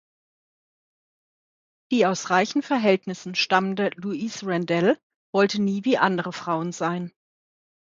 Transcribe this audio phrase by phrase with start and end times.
[1.91, 4.97] Die aus reichen Verhältnissen stammende Louise Randall
[5.31, 7.11] wollte nie wie andere Frauen sein.